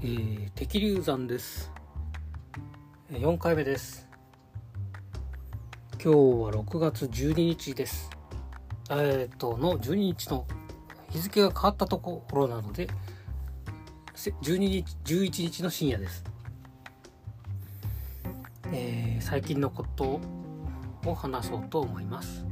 [0.00, 1.72] えー、敵流山です。
[3.10, 4.06] 4回目です。
[5.94, 6.14] 今日は
[6.52, 8.08] 6月12日です。
[8.90, 10.46] えっ、との12日の
[11.10, 12.86] 日付が変わったところなので
[14.14, 16.22] 12日11日の深夜です、
[18.72, 20.20] えー、最近のこと
[21.06, 22.46] を話そうと思います。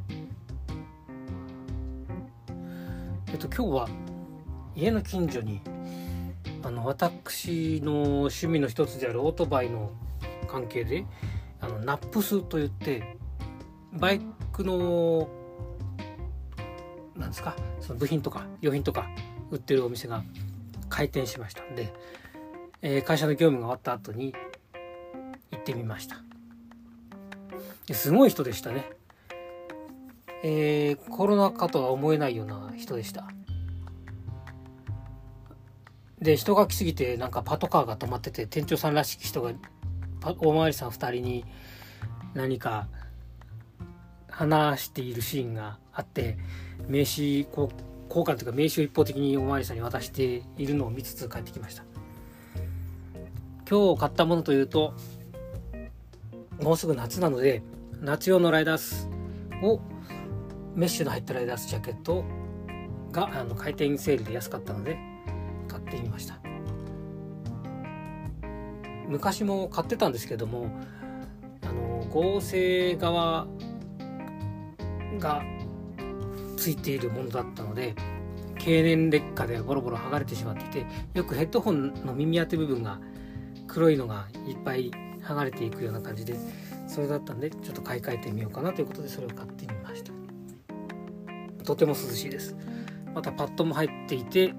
[3.28, 3.88] えっと今日は
[4.74, 5.60] 家の近所に
[6.66, 9.92] あの私の趣味の一つであるオートバイの
[10.48, 11.06] 関係で
[11.60, 13.16] あのナップスといって
[13.92, 14.20] バイ
[14.52, 15.28] クの
[17.14, 19.06] なんですかその部品とか用品とか
[19.52, 20.24] 売ってるお店が
[20.88, 21.62] 開店しました。
[21.62, 21.94] んで、
[22.82, 24.34] えー、会社の業務が終わった後に
[25.52, 26.16] 行ってみました。
[27.94, 28.90] すごい人でしたね。
[30.42, 33.35] えー、コロナ禍とは思えないような人でした。
[36.26, 39.52] で人が来すぎてなんかパトカーが止まってて店長さんらしき人が
[40.20, 41.44] 大回りさん2人に
[42.34, 42.88] 何か
[44.28, 46.36] 話しているシーンがあって
[46.88, 47.68] 名刺交
[48.08, 51.84] 換というか名刺を一方的に大回りさんに渡しているのを見つつ帰ってきました。
[53.70, 54.94] 今日買ったものというと
[56.60, 57.62] もうすぐ夏なので
[58.00, 59.08] 夏用のライダース
[59.62, 59.80] を
[60.74, 62.24] メッシュの入ったライダースジャケット
[63.12, 65.15] があの回転セールで安かったので
[65.66, 66.38] 買ってみました。
[69.08, 70.68] 昔も買ってたんですけども
[71.62, 73.46] あの合成側
[75.18, 75.42] が
[76.56, 77.94] ついているものだったので
[78.58, 82.98] 経年劣化でボロボロ剥がれてしまっていてよくヘッドホンの耳当て部分が
[83.68, 84.90] 黒いのがいっぱい
[85.22, 86.36] 剥がれていくような感じで
[86.88, 90.12] それだったんでちょっと買い替えてみようかなということでそれを買ってみました。
[91.64, 92.56] とても涼しいです。
[93.14, 94.54] またパッドも入っていて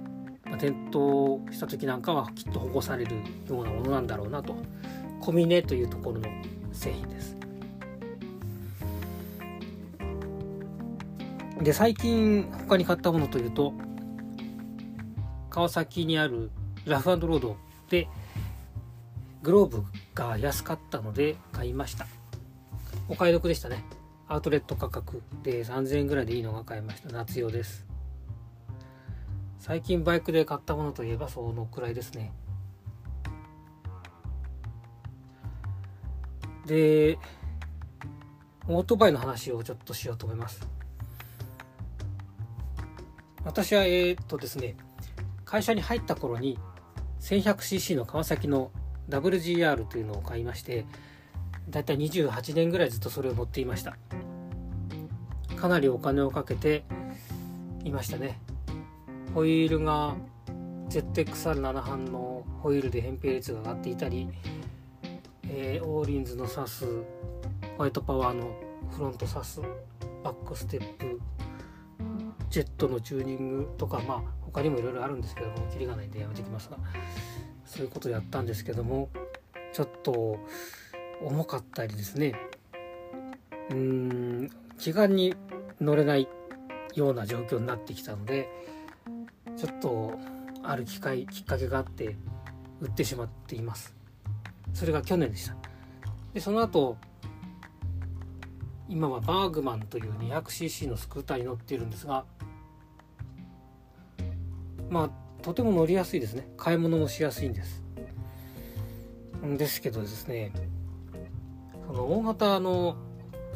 [0.50, 3.16] まあ、転倒した時なんかはきっと保護される
[3.48, 4.56] ようなものなんだろうなと。
[5.20, 6.30] コミネというところの
[6.72, 7.36] 製品です。
[11.62, 13.74] で最近他に買ったものというと
[15.50, 16.52] 川崎にある
[16.86, 17.58] ラフロード
[17.90, 18.08] で
[19.42, 19.84] グローブ
[20.14, 22.06] が安かったので買いました。
[23.10, 23.84] お買い得でしたね。
[24.28, 27.10] アウトレット価格で3000円ぐらいでいいのが買えました。
[27.10, 27.87] 夏用です。
[29.60, 32.32] 最近バイクで買ったものといえばそのくらいですね。
[36.66, 37.18] で
[38.68, 40.68] オートバイの話をちょっとしようと思います。
[43.46, 44.76] 私はえ、っとですね
[45.46, 46.60] 会社に入った頃に
[47.22, 48.72] 1100cc の川崎の
[49.10, 50.86] WGR というのを買いまして
[51.70, 53.98] だいたい28年ぐらいずっとそれを乗っていました。
[55.56, 56.84] かなりお金をかけて
[57.84, 58.40] いましたね。
[59.38, 60.16] ホイールが
[60.90, 64.28] ZXR7 班のホイールで扁平率が上がっていたり、
[65.44, 67.04] えー、オーリンズのサスホ
[67.78, 68.52] ワイトパワーの
[68.90, 69.62] フロントサス
[70.24, 71.22] バックステップ
[72.50, 76.78] ジェットのチューニングとかまあ他にもいろいろあるんですけどもキリがないんでやめてきますが
[77.64, 79.10] そういうことをやったんですけども
[79.72, 80.40] ちょっと
[81.22, 82.34] 重かったりですね。
[83.70, 84.50] うーん
[84.80, 85.36] 気軽に
[85.80, 86.28] 乗れない
[86.96, 88.50] ような状況になってきたので
[89.58, 90.14] ちょっと
[90.64, 92.16] ある機会きっかけがあって
[92.80, 93.96] 売ってしまっています。
[94.74, 95.56] それが去年でした。
[96.34, 96.98] でその後
[98.88, 102.26] 今はバーグマンという 200cc のスクーターに乗っているんですが
[104.90, 106.48] まあとても乗りやすいですね。
[106.58, 107.84] 買い物もしやすいんです。
[109.58, 110.52] ですけどですね
[111.88, 112.98] その大型の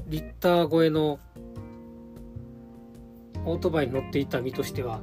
[0.08, 1.20] リッター超えの
[3.46, 5.02] オートバイに乗っていた身としては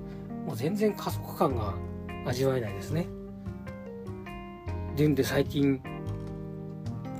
[0.49, 1.75] もう全然加速感が
[2.25, 3.07] 味わえないですね。
[4.97, 5.79] でんで最近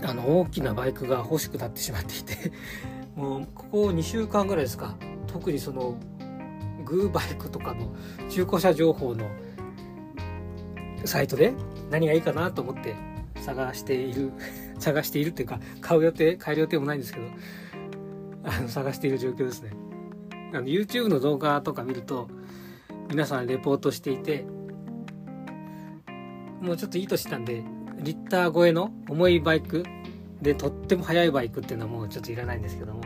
[0.03, 2.51] あの大きなバイクが欲しくなってしまっていて
[3.15, 4.97] もうここ2週間ぐらいですか
[5.27, 5.97] 特にその
[6.87, 7.95] グーバイクとかの
[8.31, 9.27] 中古車情報の
[11.05, 11.53] サイトで
[11.91, 12.95] 何がいいかなと思って
[13.43, 14.33] 探している
[14.81, 17.27] 探しているっていうか買う予定買える予定もないんですけど
[18.45, 19.73] あの探している状況ですね
[20.55, 22.29] あの YouTube の動画とか見ると
[23.11, 24.45] 皆さんレポートしていて
[26.61, 27.65] もうちょっといい年したんで
[28.01, 29.85] リッター超えの重いバイク
[30.43, 33.01] でとっても速いバイクっていうのはもうちょっといらないんですけども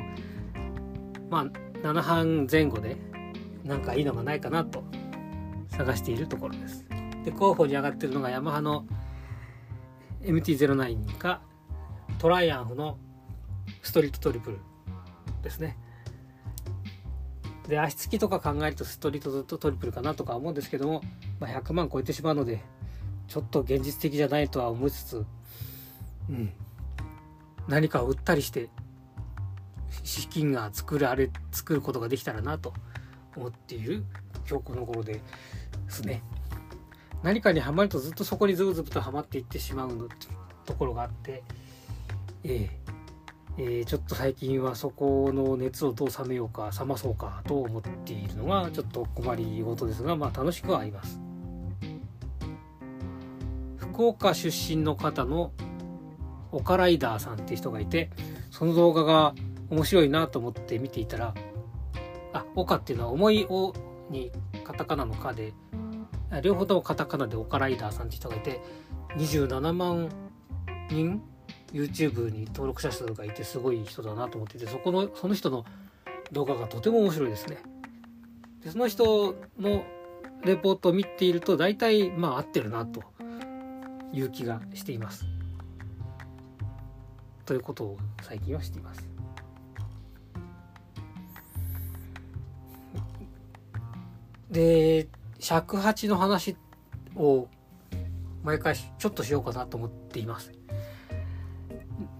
[1.30, 1.44] まあ
[1.86, 2.96] 7半前後で
[3.64, 4.82] なんかいいのがないかなと
[5.68, 6.84] 探しているところです。
[7.24, 8.84] で候補に上がってるのがヤマハの
[10.22, 11.40] MT-09 か
[12.18, 12.98] トライアンフの
[13.82, 14.58] ストリートトリプル
[15.42, 15.76] ですね。
[17.68, 21.02] で足つきとか考えるとストリートずっとトリプルかなとか思うんですけども、
[21.38, 22.60] まあ、100万超えてしまうので
[23.28, 25.24] ちょっと現実的じゃないとは思いつつ、
[26.28, 26.52] うん、
[27.68, 28.68] 何かを売ったりして
[30.02, 32.74] 資金が作られ作ることができたらなと
[33.36, 34.04] 思っている
[34.48, 35.20] 今日この頃で
[35.88, 36.22] すね。
[37.22, 40.08] 何かにはまるとずっとそこにズブズブとはまっていってしまうの
[40.64, 41.44] ところがあって、
[42.42, 42.81] えー、
[43.58, 51.20] えー、ちょっと最近はそこの熱をどう冷めようか冷まそうかと思っているのがちょっと困りごとですがまあ楽しくはあります。
[53.76, 55.52] 福岡出身の方の
[56.50, 58.10] オカライダーさんって人がいて
[58.50, 59.34] その動画が
[59.68, 61.34] 面白いなと思って見ていたら
[62.32, 63.74] あ岡っていうのは重い「お」
[64.08, 64.32] に
[64.64, 65.52] カタカナの「か」で
[66.42, 68.60] 両方ともカタカナでオカライダーさんって人がいて
[69.16, 70.08] 27万
[70.90, 71.22] 人
[71.72, 75.64] YouTube に登録者数がいてすごい人だなと思っててそこのその人の
[76.30, 77.58] 動画がとても面白いですね。
[78.62, 79.84] でその人の
[80.44, 83.02] レポートを見ていると大体まあ合ってるなと
[84.12, 85.24] いう気がしています。
[87.44, 89.08] ということを最近はしています。
[94.50, 95.08] で
[95.38, 96.56] 尺八の話
[97.16, 97.48] を
[98.42, 100.52] 毎回ちょっとしようかなと思っています。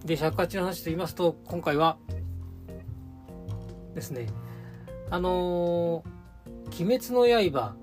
[0.05, 1.97] で尺八の話と言いますと今回は
[3.95, 4.27] ですね
[5.09, 6.23] あのー
[6.83, 7.75] 「鬼滅の刃」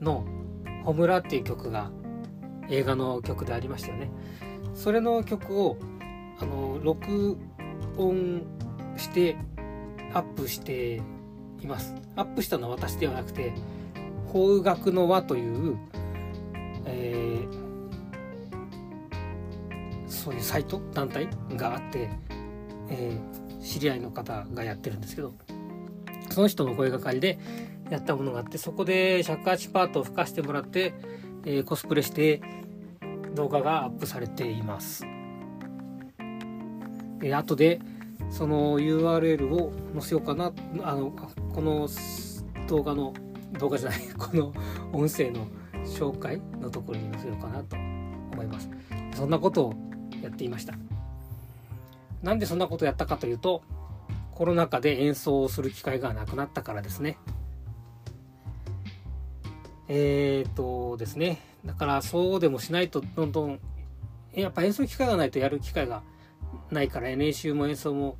[0.00, 0.24] の
[0.84, 1.90] 「ホムラ」っていう曲が
[2.68, 4.10] 映画の曲でありましたよね。
[4.74, 5.76] それの曲を
[6.38, 7.38] あの録
[7.96, 8.42] 音
[8.96, 9.36] して
[10.12, 10.96] アップして
[11.60, 11.94] います。
[12.16, 13.52] アップしたのは私ではなくて
[14.26, 15.78] 法学の輪という、
[16.86, 17.63] えー、
[20.24, 22.08] そういうサイト団体があって、
[22.88, 25.34] えー、知り合いの方がやってるんですけど
[26.30, 27.38] その人の声がかりで
[27.90, 30.94] やったものがあってそこで尺八パートを吹かしてもらって、
[31.44, 32.40] えー、コスプレして
[33.34, 35.04] 動画がアップされています。
[37.20, 37.80] えー、後で
[38.30, 41.86] その URL を載せようかなあのこの
[42.66, 43.12] 動画の
[43.58, 44.54] 動画じゃない この
[44.92, 45.46] 音声の
[45.84, 47.76] 紹介のところに載せようかなと
[48.32, 48.70] 思います
[49.14, 49.93] そんなことを
[50.24, 50.74] やっていました。
[52.22, 53.62] なんでそんなことをやったかというと
[54.32, 57.18] コロナ禍で演奏をする機会がなくなったからですね。
[59.86, 63.60] えっ、とですねだからそうでもしないとどんどん
[64.32, 66.02] やっぱ演奏機会がないとやる機会が
[66.70, 68.16] ないから練習も演奏も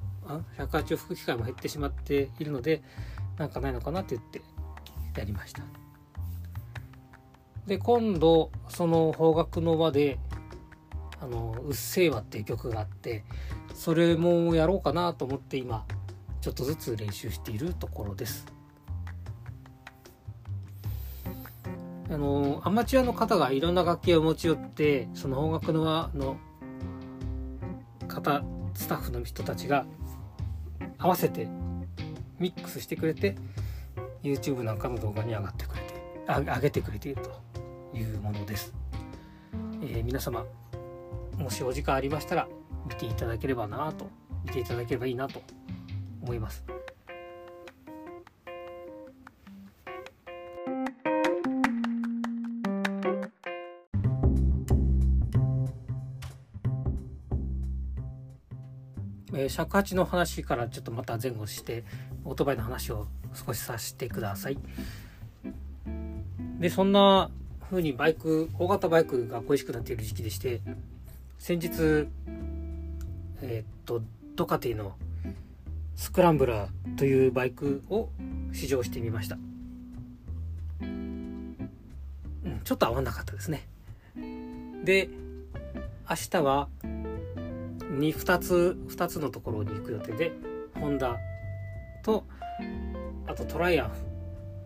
[0.56, 2.82] 尺八を吹く機会も減ってしまっているので
[3.38, 4.42] なんかないのかなって言って
[5.18, 5.62] やりました。
[7.66, 10.18] で今度その方角の輪で
[11.24, 13.24] 「あのうっせぇわ」っていう曲があって
[13.74, 15.86] それもやろうかなと思って今
[16.42, 18.46] ちょっとずつ練習しているところです。
[22.10, 26.36] あのアマチュアの方がいろんな楽器を持ち寄ってその方角の輪の
[28.06, 28.44] 方
[28.74, 29.86] スタッフの人たちが
[30.98, 31.48] 合わせて
[32.38, 33.36] ミックスしてくれて
[34.22, 35.94] YouTube なんかの動画に上がってくれて
[36.28, 38.74] あ上げてくれているというものです、
[39.82, 40.44] えー、皆様
[41.36, 42.48] もしお時間ありましたら
[42.88, 44.08] 見ていただければなと
[44.44, 45.42] 見ていただければいいなと
[46.22, 46.64] 思います。
[59.36, 61.84] えー、尺八の話からちょっとまた前後して
[62.24, 64.58] オートバイの話を少しさせてください。
[66.60, 67.30] でそんな
[67.68, 70.62] 風にバイク大型バイクが恋しくなっている時期でして
[71.46, 72.08] 先日
[73.42, 74.00] え、っと
[74.34, 74.94] ドカティの
[75.94, 78.08] スクランブラーというバイクを
[78.54, 79.36] 試乗してみました、
[80.80, 81.68] うん、
[82.64, 83.68] ちょっと合わなかったですね。
[84.84, 85.10] で
[86.08, 86.68] 明日は
[87.90, 90.32] に2つ2つのところに行く予定で
[90.80, 91.18] ホンダ
[92.02, 92.24] と
[93.26, 93.90] あとトライアン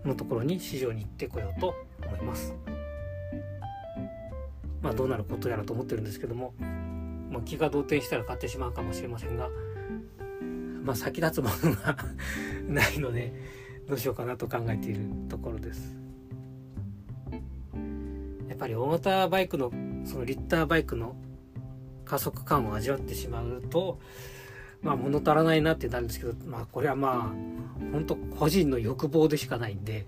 [0.05, 1.75] フのところに市場に行ってこようと
[2.07, 2.55] 思います。
[4.83, 6.55] まあどうなることやらと思ってるんですけども、
[7.31, 9.49] まあ、気が動転したら買ってしまうかもしれませんが
[10.83, 11.97] まあ先立つものが
[12.67, 13.33] ないので
[13.89, 15.97] どうしようかなと考えているところです。
[18.49, 19.71] やっぱり大型バイクの
[20.05, 21.15] そのリッターバイクの
[22.05, 24.01] 加速感を味わってしまうと
[24.83, 30.07] まあ物足らないなってなるんですけどまあこれはまあ本当個人の欲望でしかないんで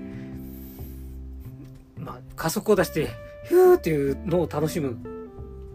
[1.97, 3.09] まあ加速を出して
[3.45, 4.99] ヒューっていうのを楽しむ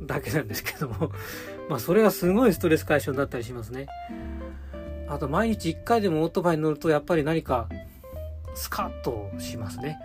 [0.01, 1.11] だけなんですけども。
[1.69, 3.87] まあそれがすごいストレス解消になったりしますね。
[5.07, 7.67] あと毎日1回でもオートバイに乗るとやっぱり何か
[8.53, 9.97] スカッとしますね。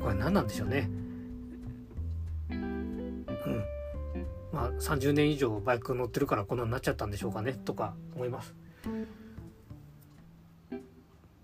[0.00, 0.90] これ何なんでしょうね。
[2.50, 3.24] うん。
[4.52, 8.54] まあ、30年以上バイク乗ってるからこんなになっちゃったんでしょうかねとか思います。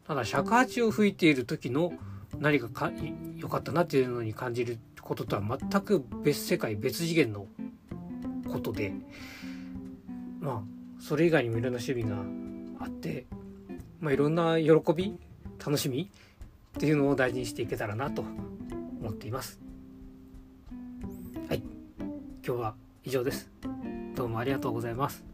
[0.06, 1.92] ただ尺八を吹いている時の
[2.38, 2.92] 何かか
[3.36, 7.46] 良かったなっていうのに感じることとは全く別世界別次元の
[8.50, 8.92] ことで
[10.40, 10.62] まあ
[11.00, 12.16] それ以外にもいろんな趣味が
[12.82, 13.26] あって、
[14.00, 15.18] まあ、いろんな喜び
[15.58, 16.11] 楽しみ
[16.76, 19.61] っていうのを大事にしていけたらなと思っています。
[21.49, 21.62] はい。
[22.46, 23.50] 今日は以上です。
[24.14, 25.33] どうもありがとうございます。